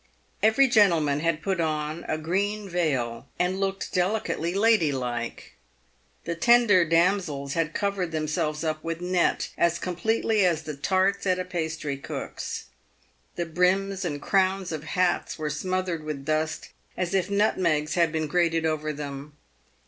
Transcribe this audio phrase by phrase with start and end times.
[0.41, 5.53] Every gentleman had put on a green veil, and looked delicately lady like.
[6.25, 11.37] The tender damsels had covered themselves up with net as completely as the tarts at
[11.37, 12.63] a pastrycook's.
[13.35, 18.25] The brims and crowns of hats were smothered with dust, as if nutmegs had been
[18.25, 19.37] grated over them.